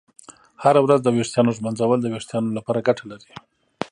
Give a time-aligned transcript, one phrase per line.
[0.63, 3.31] هره ورځ د ویښتانو ږمنځول د ویښتانو لپاره ګټه لري.